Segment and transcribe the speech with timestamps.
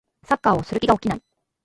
[0.27, 1.21] サッカーをする気が起きない